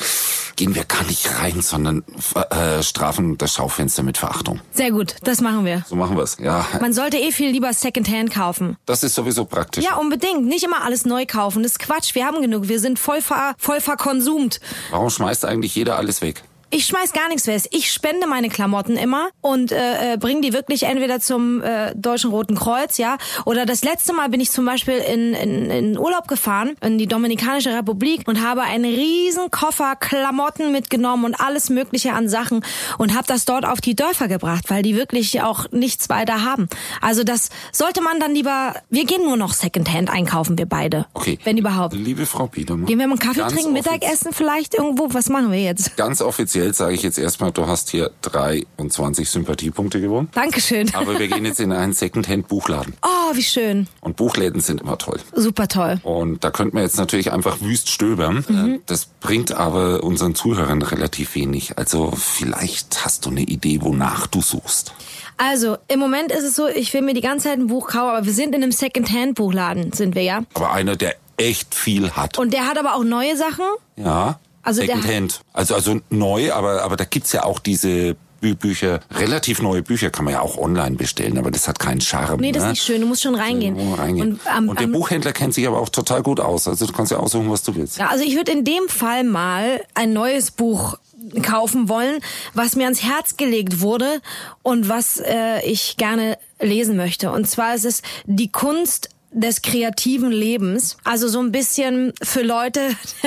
[0.62, 2.04] gehen wir gar nicht rein, sondern
[2.50, 4.60] äh, strafen das Schaufenster mit Verachtung.
[4.70, 5.16] Sehr gut.
[5.24, 5.84] Das machen wir.
[5.88, 6.36] So machen wir's.
[6.38, 8.76] Ja, Man sollte eh viel lieber Secondhand kaufen.
[8.86, 9.84] das ist sowieso praktisch.
[9.84, 10.44] Ja, unbedingt.
[10.44, 11.64] Nicht immer alles neu kaufen.
[11.64, 12.14] Das ist Quatsch.
[12.14, 12.68] Wir haben genug.
[12.68, 14.60] Wir sind voll, ver, voll verkonsumt.
[14.92, 16.44] Warum schmeißt eigentlich jeder alles weg?
[16.74, 17.68] Ich schmeiß gar nichts weg.
[17.72, 22.30] Ich spende meine Klamotten immer und äh, äh, bringe die wirklich entweder zum äh, Deutschen
[22.30, 23.18] Roten Kreuz, ja.
[23.44, 27.06] Oder das letzte Mal bin ich zum Beispiel in, in, in Urlaub gefahren, in die
[27.06, 32.64] Dominikanische Republik und habe einen riesen Koffer Klamotten mitgenommen und alles Mögliche an Sachen
[32.96, 36.70] und habe das dort auf die Dörfer gebracht, weil die wirklich auch nichts weiter haben.
[37.02, 38.76] Also das sollte man dann lieber.
[38.88, 41.04] Wir gehen nur noch Secondhand einkaufen, wir beide.
[41.12, 41.38] Okay.
[41.44, 41.94] Wenn überhaupt.
[41.94, 42.86] Liebe Frau Biedermann.
[42.86, 45.12] Gehen wir mal einen Kaffee trinken, Mittagessen vielleicht irgendwo?
[45.12, 45.98] Was machen wir jetzt?
[45.98, 50.28] Ganz offiziell sage ich jetzt erstmal, du hast hier 23 Sympathiepunkte gewonnen.
[50.32, 50.92] Dankeschön.
[50.94, 52.94] Aber wir gehen jetzt in einen Secondhand-Buchladen.
[53.32, 53.86] Oh, wie schön.
[54.02, 55.18] Und Buchläden sind immer toll.
[55.34, 56.00] Super toll.
[56.02, 58.44] Und da könnte man jetzt natürlich einfach wüst stöbern.
[58.46, 58.74] Mhm.
[58.74, 61.78] Äh, Das bringt aber unseren Zuhörern relativ wenig.
[61.78, 64.92] Also vielleicht hast du eine Idee, wonach du suchst.
[65.38, 68.10] Also, im Moment ist es so, ich will mir die ganze Zeit ein Buch kaufen,
[68.16, 70.42] aber wir sind in einem Second-Hand-Buchladen, sind wir ja.
[70.54, 72.38] Aber einer, der echt viel hat.
[72.38, 73.64] Und der hat aber auch neue Sachen.
[73.96, 75.40] ja, Also Secondhand.
[75.52, 80.10] Also, also neu, aber, aber da gibt's ja auch diese Bü Bücher, relativ neue Bücher
[80.10, 82.40] kann man ja auch online bestellen, aber das hat keinen Charme.
[82.40, 82.70] Nee, das ist ne?
[82.72, 83.76] nicht schön, du musst schon reingehen.
[83.76, 84.32] Man reingehen.
[84.32, 86.66] Und, am- Und der am- Buchhändler kennt sich aber auch total gut aus.
[86.66, 87.98] Also du kannst ja aussuchen, was du willst.
[87.98, 90.98] Ja, also ich würde in dem Fall mal ein neues Buch
[91.42, 92.18] kaufen wollen,
[92.52, 94.20] was mir ans Herz gelegt wurde
[94.62, 97.30] und was äh, ich gerne lesen möchte.
[97.30, 100.96] Und zwar ist es die Kunst des kreativen Lebens.
[101.04, 102.80] Also so ein bisschen für Leute,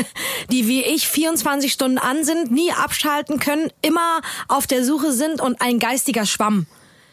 [0.51, 5.41] die wie ich 24 Stunden an sind, nie abschalten können, immer auf der Suche sind
[5.41, 6.67] und ein geistiger Schwamm.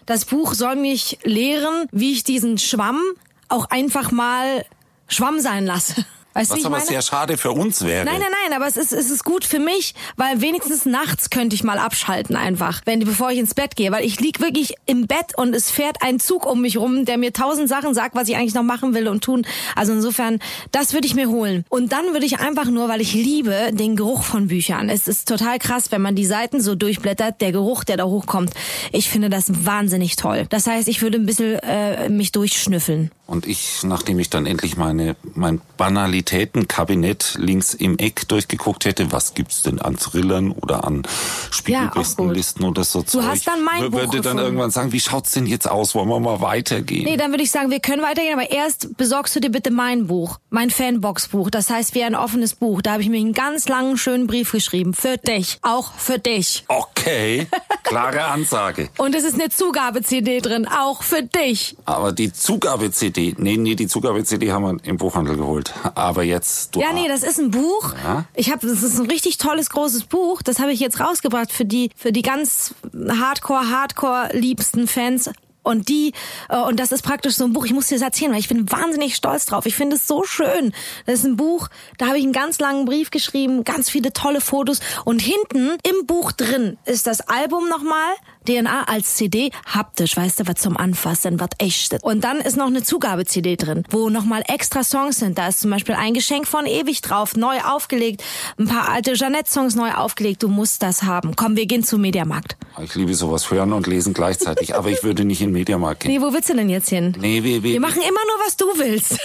[0.07, 3.00] Das Buch soll mich lehren, wie ich diesen Schwamm
[3.48, 4.64] auch einfach mal
[5.09, 6.05] Schwamm sein lasse.
[6.35, 6.87] Weißt Was aber meine?
[6.87, 8.05] sehr schade für uns wäre.
[8.05, 11.55] Nein, nein, nein, aber es ist, es ist gut für mich, weil wenigstens nachts könnte
[11.55, 15.07] ich mal abschalten einfach, wenn, bevor ich ins Bett gehe, weil ich lieg wirklich im
[15.07, 18.29] Bett und es fährt ein Zug um mich rum, der mir tausend Sachen sagt, was
[18.29, 19.47] ich eigentlich noch machen will und tun.
[19.77, 20.38] Also insofern,
[20.71, 21.64] das würde ich mir holen.
[21.68, 24.88] Und dann würde ich einfach nur, weil ich liebe den Geruch von Büchern.
[24.88, 28.53] Es ist total krass, wenn man die Seiten so durchblättert, der Geruch, der da hochkommt.
[28.92, 30.47] Ich finde das wahnsinnig toll.
[30.49, 33.11] Das heißt, ich würde ein bisschen äh, mich durchschnüffeln.
[33.33, 39.33] Und ich, nachdem ich dann endlich meine, mein Banalitätenkabinett links im Eck durchgeguckt hätte, was
[39.33, 41.03] gibt's denn an Thrillern oder an
[41.51, 44.38] Spiegelbestenlisten oder so Zeug, hast dann mein wür- Buch würde dann gefunden.
[44.45, 45.95] irgendwann sagen, wie schaut's denn jetzt aus?
[45.95, 47.05] Wollen wir mal weitergehen?
[47.05, 50.09] Nee, dann würde ich sagen, wir können weitergehen, aber erst besorgst du dir bitte mein
[50.09, 51.49] Buch, mein Fanbox-Buch.
[51.49, 52.83] Das heißt, wie ein offenes Buch.
[52.83, 54.92] Da habe ich mir einen ganz langen, schönen Brief geschrieben.
[54.92, 55.59] Für dich.
[55.62, 56.64] Auch für dich.
[56.68, 57.47] Okay,
[57.92, 58.88] klare Ansage.
[58.96, 60.66] Und es ist eine Zugabe-CD drin.
[60.66, 61.76] Auch für dich.
[61.85, 65.74] Aber die Zugabe-CD, nee, nee, die Zugabe-CD haben wir im Buchhandel geholt.
[65.94, 67.94] Aber jetzt, du Ja, nee, das ist ein Buch.
[68.02, 68.24] Ja?
[68.35, 70.40] Ich habe, das ist ein richtig tolles, großes Buch.
[70.40, 75.31] Das habe ich jetzt rausgebracht für die, für die ganz Hardcore, Hardcore liebsten Fans.
[75.62, 76.12] Und die,
[76.48, 78.48] äh, und das ist praktisch so ein Buch, ich muss dir das erzählen, weil ich
[78.48, 79.66] bin wahnsinnig stolz drauf.
[79.66, 80.72] Ich finde es so schön.
[81.07, 84.40] Das ist ein Buch, da habe ich einen ganz langen Brief geschrieben, ganz viele tolle
[84.40, 84.81] Fotos.
[85.05, 88.14] Und hinten im Buch drin ist das Album nochmal
[88.46, 92.02] DNA als CD, haptisch, weißt du, was zum Anfassen, was echtes.
[92.02, 95.38] Und dann ist noch eine Zugabe-CD drin, wo nochmal extra Songs sind.
[95.38, 98.22] Da ist zum Beispiel ein Geschenk von ewig drauf, neu aufgelegt,
[98.59, 100.42] ein paar alte Jeanette-Songs neu aufgelegt.
[100.42, 101.37] Du musst das haben.
[101.37, 102.57] Komm, wir gehen zum Mediamarkt.
[102.83, 106.12] Ich liebe sowas, hören und lesen gleichzeitig, aber ich würde nicht in den Mediamarkt gehen.
[106.12, 107.14] Nee, wo willst du denn jetzt hin?
[107.20, 109.18] Nee, wir, wir, Wir machen immer nur, was du willst.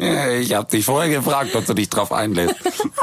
[0.40, 2.54] ich habe dich vorher gefragt, ob du dich drauf einlässt.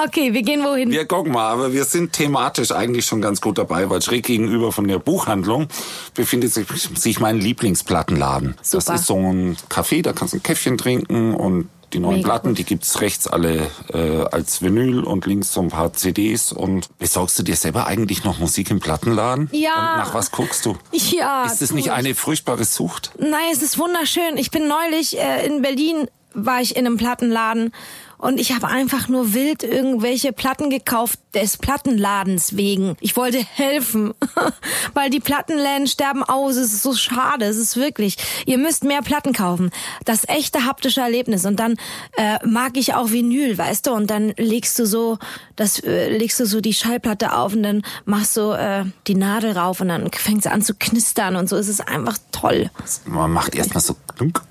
[0.05, 0.91] Okay, wir gehen wohin?
[0.91, 4.71] Wir gucken mal, aber wir sind thematisch eigentlich schon ganz gut dabei, weil schräg gegenüber
[4.71, 5.67] von der Buchhandlung
[6.13, 8.56] befindet sich, sich mein Lieblingsplattenladen.
[8.60, 8.95] Das Super.
[8.95, 12.50] ist so ein Café, da kannst du ein Käffchen trinken und die neuen Mega Platten,
[12.50, 12.58] gut.
[12.58, 16.52] die gibt's rechts alle äh, als Vinyl und links so ein paar CDs.
[16.52, 19.50] Und besorgst du dir selber eigentlich noch Musik im Plattenladen?
[19.54, 19.93] Ja.
[19.93, 20.78] Und nach was guckst du?
[20.91, 21.45] Ja.
[21.45, 21.91] Ist das tu nicht ich.
[21.93, 23.12] eine furchtbare Sucht?
[23.17, 24.36] Nein, es ist wunderschön.
[24.38, 27.71] Ich bin neulich äh, in Berlin, war ich in einem Plattenladen
[28.17, 32.97] und ich habe einfach nur wild irgendwelche Platten gekauft des Plattenladens wegen.
[32.99, 34.13] Ich wollte helfen,
[34.93, 36.56] weil die Plattenläden sterben aus.
[36.56, 37.45] Es ist so schade.
[37.45, 38.17] Es ist wirklich.
[38.47, 39.69] Ihr müsst mehr Platten kaufen.
[40.03, 41.45] Das echte haptische Erlebnis.
[41.45, 41.75] Und dann
[42.17, 43.91] äh, mag ich auch Vinyl, weißt du.
[43.91, 45.19] Und dann legst du so,
[45.56, 49.51] das äh, legst du so die Schallplatte auf und dann machst du äh, die Nadel
[49.51, 51.56] rauf und dann fängt es an zu knistern und so.
[51.56, 52.71] Es ist einfach toll.
[53.06, 54.41] Man macht erstmal so klunk.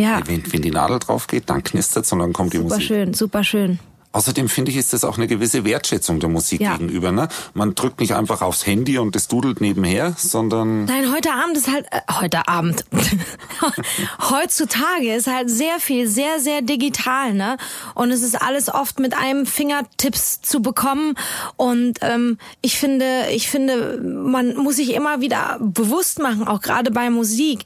[0.00, 0.20] Ja.
[0.26, 2.86] Wenn, wenn die Nadel drauf geht, dann knistert und dann kommt die Super Musik.
[2.88, 3.78] schön, super schön.
[4.12, 6.76] Außerdem finde ich, ist das auch eine gewisse Wertschätzung der Musik Ja.
[6.76, 7.12] gegenüber.
[7.12, 7.28] Ne?
[7.54, 11.70] Man drückt nicht einfach aufs Handy und es dudelt nebenher, sondern Nein, heute Abend ist
[11.70, 12.84] halt, äh, heute Abend,
[14.30, 17.56] heutzutage ist halt sehr viel, sehr, sehr digital, ne?
[17.94, 21.14] Und es ist alles oft mit einem Fingertipps zu bekommen.
[21.56, 26.90] Und ähm, ich finde, ich finde, man muss sich immer wieder bewusst machen, auch gerade
[26.90, 27.64] bei Musik.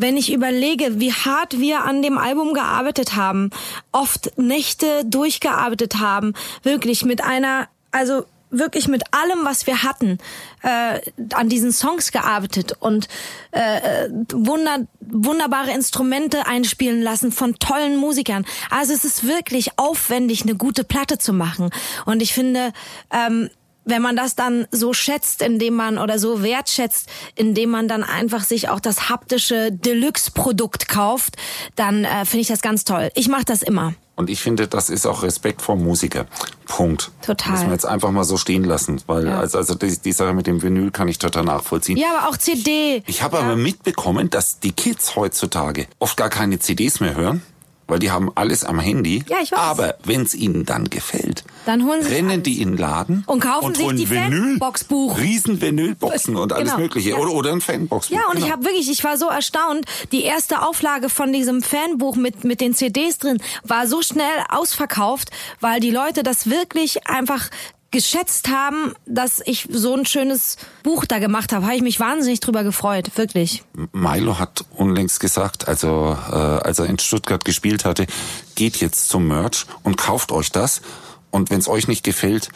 [0.00, 3.50] Wenn ich überlege, wie hart wir an dem Album gearbeitet haben,
[3.90, 10.18] oft Nächte durchgearbeitet haben, wirklich mit einer, also wirklich mit allem, was wir hatten,
[10.62, 11.00] äh,
[11.34, 13.08] an diesen Songs gearbeitet und
[13.50, 18.46] äh, wunder, wunderbare Instrumente einspielen lassen von tollen Musikern.
[18.70, 21.70] Also es ist wirklich aufwendig, eine gute Platte zu machen.
[22.06, 22.72] Und ich finde,
[23.10, 23.50] ähm,
[23.88, 28.44] wenn man das dann so schätzt, indem man oder so wertschätzt, indem man dann einfach
[28.44, 31.36] sich auch das haptische Deluxe-Produkt kauft,
[31.76, 33.10] dann äh, finde ich das ganz toll.
[33.14, 33.94] Ich mache das immer.
[34.16, 36.26] und ich finde, das ist auch Respekt vor Musiker.
[36.66, 37.10] Punkt.
[37.22, 37.52] Total.
[37.52, 39.38] Müssen wir jetzt einfach mal so stehen lassen, weil Ja.
[39.38, 41.96] also, also die, die Sache mit dem Vinyl kann ich total nachvollziehen.
[41.96, 43.02] Ja, aber auch CD.
[43.06, 47.42] Ich habe aber mitbekommen, dass die Kids heutzutage oft gar keine CDs mehr hören,
[47.88, 49.24] weil die haben alles am Handy.
[49.28, 49.58] Ja, ich weiß.
[49.58, 52.42] Aber wenn es ihnen dann gefällt, Dann holen sie rennen alles.
[52.44, 55.18] die in den Laden Und kaufen sich holen die Fanbox-Buch.
[55.18, 56.82] Riesen Vinylboxen und alles Genau.
[56.82, 57.10] mögliche.
[57.10, 57.16] Ja.
[57.16, 58.14] Oder, oder ein Fanboxbuch.
[58.14, 58.52] Ja, und ich Genau.
[58.56, 62.74] habe wirklich, ich war so erstaunt, die erste Auflage von diesem Fanbuch mit, mit den
[62.74, 67.48] CDs drin war so schnell ausverkauft, weil die Leute das wirklich einfach
[67.90, 71.64] geschätzt haben, dass ich so ein schönes Buch da gemacht habe.
[71.66, 73.62] Habe ich mich wahnsinnig drüber gefreut, wirklich.
[73.92, 78.06] Milo hat unlängst gesagt, also äh, als er in Stuttgart gespielt hatte,
[78.54, 80.82] geht jetzt zum Merch und kauft euch das.
[81.30, 82.50] Und wenn es euch nicht gefällt,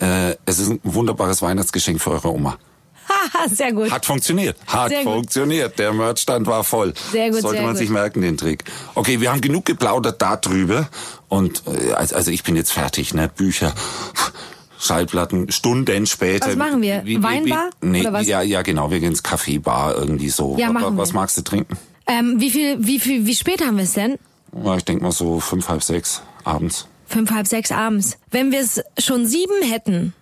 [0.00, 2.56] äh, es ist ein wunderbares Weihnachtsgeschenk für eure Oma.
[3.08, 3.90] Haha, sehr gut.
[3.90, 4.56] Hat funktioniert.
[4.66, 5.14] Hat Sehr gut.
[5.14, 5.78] funktioniert.
[5.78, 6.92] Der Merchstand war voll.
[7.10, 7.78] Sehr gut, Sollte sehr man gut.
[7.78, 8.64] sich merken, den Trick.
[8.94, 10.88] Okay, wir haben genug geplaudert darüber.
[11.28, 13.28] Und äh, also ich bin jetzt fertig, ne?
[13.34, 13.74] Bücher.
[14.78, 16.48] Schallplatten, Stunden später.
[16.48, 17.02] Was machen wir?
[17.22, 17.70] Weinbar?
[17.80, 18.26] nee, Oder was?
[18.26, 18.90] Ja, ja, genau.
[18.90, 20.56] Wir gehen ins Café, Bar, irgendwie so.
[20.58, 21.20] Ja, machen Was wir.
[21.20, 21.76] magst du trinken?
[22.06, 24.18] Ähm, wie viel, wie viel, wie spät haben wir es denn?
[24.64, 26.86] Ja, ich denk mal so fünf, halb sechs abends.
[27.06, 28.18] Fünf, halb sechs abends.
[28.30, 30.14] Wenn wir es schon sieben hätten,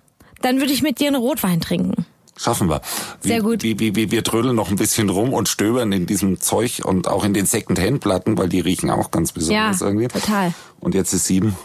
[0.43, 2.07] dann würde ich mit dir einen Rotwein trinken.
[2.37, 2.83] Schaffen wir.
[3.23, 3.63] Wie, Sehr gut.
[3.63, 7.09] Wie, wie, wie, wir trödeln noch ein bisschen rum und stöbern in diesem Zeug und
[7.09, 10.09] auch in den Second-Hand-Platten, weil die riechen auch ganz besonders Ja, irgendwie.
[10.09, 10.53] total.
[10.81, 11.57] Und jetzt ist sieben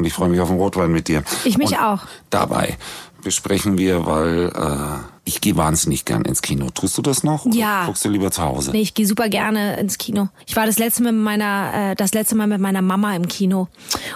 [0.00, 1.22] und ich freue mich auf den Rotwein mit dir.
[1.44, 2.00] Ich mich und auch.
[2.30, 2.78] Dabei
[3.22, 6.70] besprechen wir, weil äh, ich gehe wahnsinnig gern ins Kino.
[6.70, 7.44] Tust du das noch?
[7.44, 7.84] Oder Ja.
[7.84, 8.70] Guckst du lieber zu Hause?
[8.70, 10.28] Nee, ich gehe super gerne ins Kino.
[10.46, 13.28] Ich war das letzte Mal mit meiner, äh, das letzte Mal mit meiner Mama im
[13.28, 13.68] Kino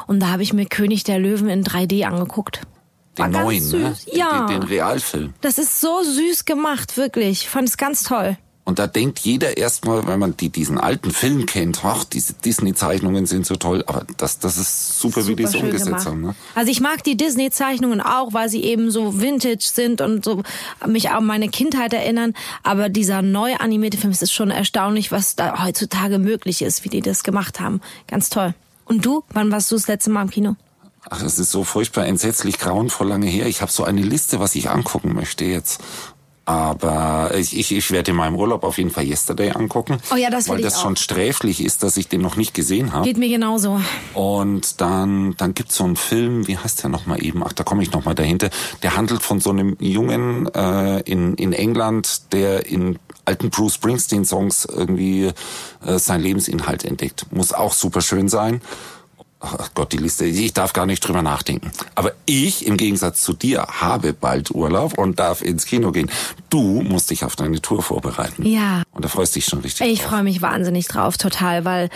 [0.06, 2.62] und da habe ich mir König der Löwen in 3D angeguckt.
[3.16, 3.94] War Den ganz neuen, ne?
[4.10, 4.46] Ja.
[4.46, 5.34] Den, den Realfilm.
[5.42, 7.42] Das ist so süß gemacht, wirklich.
[7.42, 8.38] Ich fand es ganz toll.
[8.66, 13.26] Und da denkt jeder erstmal, wenn man die, diesen alten Film kennt, ach, diese Disney-Zeichnungen
[13.26, 16.06] sind so toll, aber das, das ist super, wie die es Super umgesetzt gemacht.
[16.06, 16.20] haben.
[16.22, 16.34] Ne?
[16.54, 20.42] Also ich mag die Disney-Zeichnungen auch, weil sie eben so vintage sind und so
[20.86, 22.32] mich an meine Kindheit erinnern.
[22.62, 26.88] Aber dieser neu animierte Film, es ist schon erstaunlich, was da heutzutage möglich ist, wie
[26.88, 27.82] die das gemacht haben.
[28.06, 28.54] Ganz toll.
[28.86, 29.24] Und du?
[29.28, 30.56] Wann warst du das letzte Mal im Kino?
[31.10, 33.46] Ach, es ist so furchtbar entsetzlich grauenvoll lange her.
[33.46, 35.82] Ich habe so eine Liste, was ich angucken möchte jetzt.
[36.46, 39.98] Aber ich, ich, ich werde in meinem Urlaub auf jeden Fall Yesterday angucken.
[40.12, 43.06] Oh ja, das Weil das schon sträflich ist, dass ich den noch nicht gesehen habe.
[43.06, 43.80] Geht mir genauso.
[44.12, 47.42] Und dann, dann gibt's so einen Film, wie heißt der nochmal eben?
[47.44, 48.50] Ach, da komme ich nochmal dahinter.
[48.82, 54.66] Der handelt von so einem Jungen äh, in, in England, der in alten Bruce Springsteen-Songs
[54.66, 55.30] irgendwie
[55.84, 57.26] äh, seinen Lebensinhalt entdeckt.
[57.30, 58.60] Muss auch super schön sein.
[59.44, 61.70] Ach Gott, die Liste, ich darf gar nicht drüber nachdenken.
[61.94, 66.10] Aber ich, im Gegensatz zu dir, habe bald Urlaub und darf ins Kino gehen.
[66.50, 68.46] Du musst dich auf deine Tour vorbereiten.
[68.46, 68.82] Ja.
[68.92, 71.90] Und da freust du dich schon richtig Ich freue mich wahnsinnig drauf, total, weil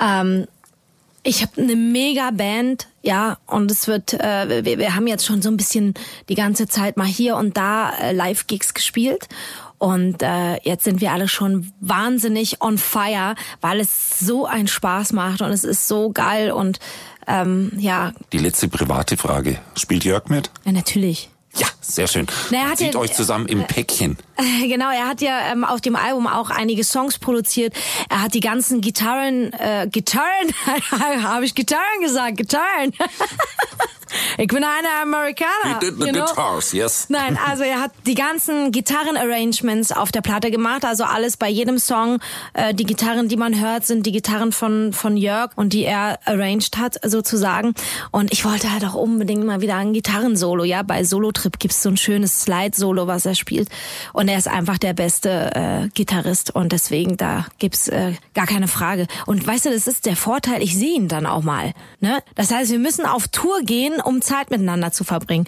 [0.00, 0.46] ähm,
[1.22, 5.42] ich habe eine mega Band, ja, und es wird, äh, wir, wir haben jetzt schon
[5.42, 5.94] so ein bisschen
[6.28, 9.28] die ganze Zeit mal hier und da äh, Live-Gigs gespielt.
[9.78, 15.12] Und äh, jetzt sind wir alle schon wahnsinnig on fire, weil es so einen Spaß
[15.12, 16.78] macht und es ist so geil und
[17.26, 19.58] ähm, ja, Die letzte private Frage.
[19.76, 20.50] Spielt Jörg mit?
[20.64, 21.28] ja, natürlich.
[21.58, 22.26] Ja, sehr schön.
[22.50, 24.18] Na, er hat Sieht ja- euch zusammen im Päckchen.
[24.36, 27.72] Äh, Genau, er hat ja ähm, auf dem Album auch einige Songs produziert.
[28.10, 30.52] Er hat die ganzen Gitarren, äh, Gitarren,
[31.22, 32.92] habe ich Gitarren gesagt, Gitarren.
[34.38, 35.80] ich bin eine Amerikaner.
[35.80, 36.24] He did the you know?
[36.24, 37.06] guitars, yes.
[37.08, 40.84] Nein, also er hat die ganzen Gitarren-Arrangements auf der Platte gemacht.
[40.84, 42.18] Also alles bei jedem Song.
[42.54, 46.18] Äh, die Gitarren, die man hört, sind die Gitarren von, von Jörg und die er
[46.24, 47.74] arranged hat, sozusagen.
[48.10, 50.64] Und ich wollte halt auch unbedingt mal wieder ein Gitarrensolo.
[50.64, 53.68] Ja, bei Solo Trip gibt's so ein schönes Slide-Solo, was er spielt.
[54.12, 56.54] Und er ist einfach der beste äh, Gitarrist.
[56.54, 59.06] Und deswegen, da gibt's äh, gar keine Frage.
[59.26, 61.72] Und weißt du, das ist der Vorteil, ich sehe ihn dann auch mal.
[62.00, 62.22] Ne?
[62.34, 65.46] Das heißt, wir müssen auf Tour gehen, um Zeit miteinander zu verbringen.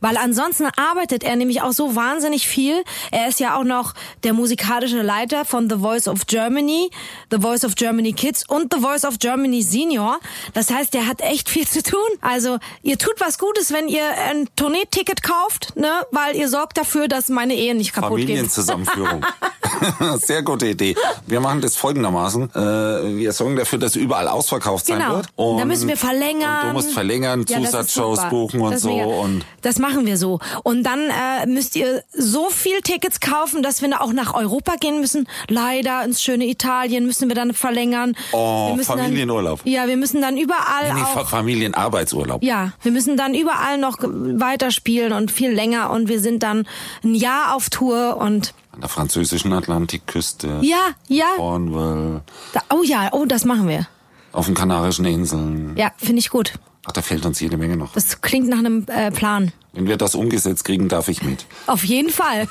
[0.00, 2.82] Weil ansonsten arbeitet er nämlich auch so wahnsinnig viel.
[3.10, 6.90] Er ist ja auch noch der musikalische Leiter von The Voice of Germany,
[7.30, 10.18] The Voice of Germany Kids und The Voice of Germany Senior.
[10.54, 11.98] Das heißt, der hat echt viel zu tun.
[12.20, 15.90] Also ihr tut was Gutes, wenn ihr ein Tourneeticket kauft, ne?
[16.10, 18.26] weil ihr sorgt dafür, dass meine Ehe nicht kaputt geht.
[18.28, 19.24] Familienzusammenführung.
[20.18, 20.94] Sehr gute Idee.
[21.26, 22.50] Wir machen das folgendermaßen.
[22.54, 22.58] Äh,
[23.16, 25.16] wir sorgen dafür, dass überall ausverkauft sein Genau.
[25.16, 25.28] wird.
[25.36, 26.60] da müssen wir verlängern.
[26.62, 28.30] Und du musst verlängern, Ja, Zusatzshows super.
[28.30, 28.92] buchen und Das so.
[28.92, 30.40] Und das machen wir so.
[30.62, 35.00] Und dann äh, müsst ihr so viel Tickets kaufen, dass wir auch nach Europa gehen
[35.00, 35.28] müssen.
[35.48, 38.16] Leider ins schöne Italien müssen wir dann verlängern.
[38.32, 39.62] Oh, Familienurlaub.
[39.62, 41.28] Dann, ja, wir müssen dann überall nee, auch.
[41.28, 42.42] Familienarbeitsurlaub.
[42.42, 46.66] Ja, wir müssen dann überall noch weiterspielen und viel länger und wir sind dann
[47.04, 50.58] ein Jahr auf Tour und An der französischen Atlantikküste.
[50.62, 51.26] ja, ja.
[51.36, 52.22] Cornwall.
[52.52, 53.86] Da, oh ja, oh, das machen wir.
[54.32, 55.74] Auf den Kanarischen Inseln.
[55.76, 56.52] Ja, finde ich gut.
[56.86, 57.92] Ach, da fehlt uns jede Menge noch.
[57.94, 59.52] Das klingt nach einem äh, Plan.
[59.72, 61.44] Wenn wir das umgesetzt kriegen, darf ich mit.
[61.66, 62.46] Auf jeden Fall.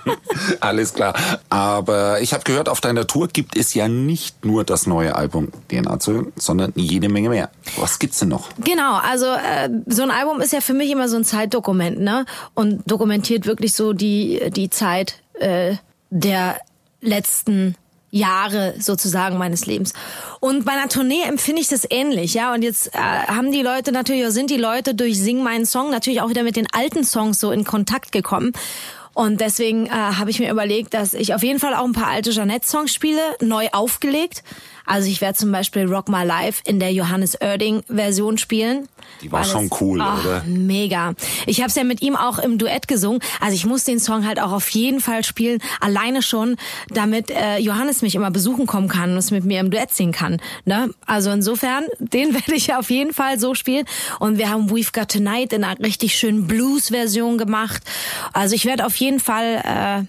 [0.60, 1.14] Alles klar.
[1.50, 5.48] Aber ich habe gehört, auf deiner Tour gibt es ja nicht nur das neue Album
[5.68, 7.50] DNA zu hören, sondern jede Menge mehr.
[7.76, 8.48] Was gibt's denn noch?
[8.64, 12.24] Genau, also äh, so ein Album ist ja für mich immer so ein Zeitdokument, ne?
[12.54, 15.74] Und dokumentiert wirklich so die die Zeit äh,
[16.10, 16.56] der
[17.00, 17.74] letzten
[18.12, 19.94] Jahre sozusagen meines Lebens.
[20.38, 22.52] Und bei einer Tournee empfinde ich das ähnlich, ja.
[22.52, 25.90] Und jetzt äh, haben die Leute natürlich, oder sind die Leute durch Sing meinen Song
[25.90, 28.52] natürlich auch wieder mit den alten Songs so in Kontakt gekommen.
[29.14, 32.08] Und deswegen äh, habe ich mir überlegt, dass ich auf jeden Fall auch ein paar
[32.08, 34.42] alte Jeanette-Songs spiele, neu aufgelegt.
[34.86, 38.88] Also ich werde zum Beispiel Rock My Life in der Johannes Oerding-Version spielen.
[39.20, 40.42] Die war schon es- cool, Ach, oder?
[40.46, 41.14] Mega.
[41.46, 43.20] Ich habe es ja mit ihm auch im Duett gesungen.
[43.40, 46.56] Also ich muss den Song halt auch auf jeden Fall spielen, alleine schon,
[46.88, 50.12] damit äh, Johannes mich immer besuchen kommen kann und es mit mir im Duett singen
[50.12, 50.40] kann.
[50.64, 50.90] Ne?
[51.06, 53.86] Also insofern, den werde ich auf jeden Fall so spielen.
[54.18, 57.82] Und wir haben We've Got Tonight in einer richtig schönen Blues-Version gemacht.
[58.32, 60.04] Also ich werde auf jeden Fall äh,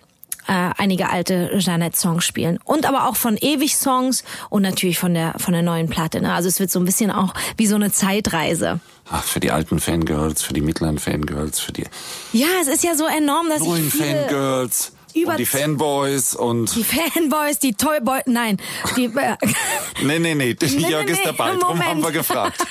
[0.48, 2.60] äh, einige alte Jeanette-Songs spielen.
[2.64, 6.22] Und aber auch von Ewig-Songs und natürlich von der, von der neuen Platte.
[6.22, 6.34] Ne?
[6.34, 8.80] Also es wird so ein bisschen auch wie so eine Zeitreise.
[9.10, 11.86] Ach, für die alten Fangirls, für die mittleren Fangirls, für die
[12.32, 16.36] Ja, es ist ja so enorm, dass neuen ich viele, Fangirls über und die Fanboys
[16.36, 18.58] und die Fanboys, die Toyboys, nein,
[18.96, 19.38] die, äh,
[20.04, 21.86] nee, nee, nee, Nee, Jörg nee, ist dabei, drum Moment.
[21.86, 22.66] haben wir gefragt.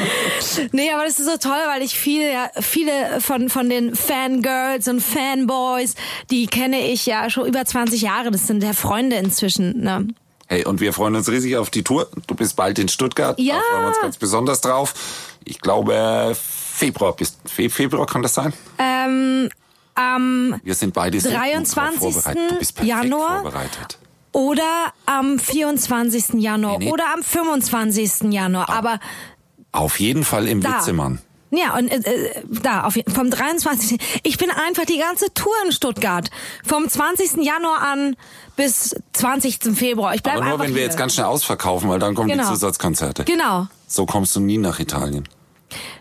[0.72, 4.88] nee, aber das ist so toll, weil ich viele, ja, viele von, von den Fangirls
[4.88, 5.94] und Fanboys,
[6.30, 10.08] die kenne ich ja schon über 20 Jahre, das sind ja Freunde inzwischen, ne?
[10.48, 12.08] Hey, und wir freuen uns riesig auf die Tour.
[12.26, 13.38] Du bist bald in Stuttgart.
[13.40, 13.54] Ja.
[13.54, 14.92] Da freuen wir uns ganz besonders drauf.
[15.44, 18.52] Ich glaube, Februar bist, Fe Februar kann das sein?
[18.78, 19.48] Ähm,
[19.94, 21.98] am Wir sind beide so gut drauf 23.
[22.00, 22.50] vorbereitet.
[22.52, 23.52] Du bist perfekt Januar.
[24.32, 26.34] oder am 24.
[26.40, 26.92] Januar Nee, nee.
[26.92, 28.32] oder am 25.
[28.32, 28.98] Januar, aber
[29.72, 30.78] Auf jeden Fall im Da.
[30.78, 31.20] Witzemann.
[31.54, 34.00] Ja, und äh, äh, da, auf, vom 23.
[34.22, 36.30] Ich bin einfach die ganze Tour in Stuttgart.
[36.66, 37.44] Vom 20.
[37.44, 38.16] Januar an
[38.56, 39.58] bis 20.
[39.76, 40.14] Februar.
[40.14, 40.84] Ich bleib Aber nur wenn wir hier.
[40.84, 42.44] jetzt ganz schnell ausverkaufen, weil dann kommen Genau.
[42.44, 43.24] die Zusatzkonzerte.
[43.24, 43.66] Genau.
[43.86, 45.28] So kommst du nie nach Italien.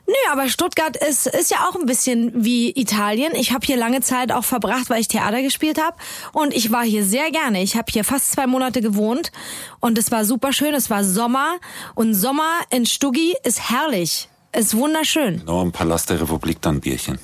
[0.08, 3.34] Nö, aber Stuttgart ist, ist ja auch ein bisschen wie Italien.
[3.36, 5.96] Ich habe hier lange Zeit auch verbracht, weil ich Theater gespielt habe.
[6.34, 7.62] Und ich war hier sehr gerne.
[7.62, 9.32] Ich habe hier fast zwei Monate gewohnt.
[9.80, 10.74] Und es war super schön.
[10.74, 11.58] Es war Sommer.
[11.96, 14.28] Und Sommer in Stuggi ist herrlich.
[14.54, 15.44] Ist wunderschön.
[15.46, 17.20] Nur im Palast der Republik dann Bierchen.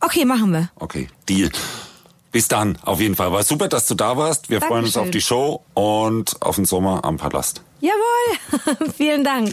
[0.00, 0.70] Okay, machen wir.
[0.76, 1.50] Okay, Deal.
[2.32, 3.30] Bis dann, auf jeden Fall.
[3.32, 4.50] War super, dass du da warst.
[4.50, 5.02] Wir freuen uns Dankeschön.
[5.04, 7.62] auf die Show und auf den Sommer am Palast.
[7.80, 8.92] Jawohl.
[8.96, 9.52] Vielen Dank.